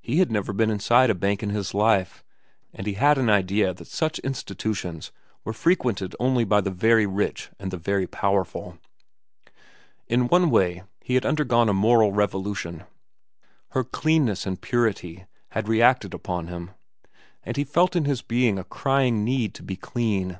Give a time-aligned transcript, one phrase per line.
[0.00, 2.22] He had never been inside a bank in his life,
[2.72, 5.10] and he had an idea that such institutions
[5.44, 8.78] were frequented only by the very rich and the very powerful.
[10.06, 12.84] In one way, he had undergone a moral revolution.
[13.70, 16.70] Her cleanness and purity had reacted upon him,
[17.42, 20.38] and he felt in his being a crying need to be clean.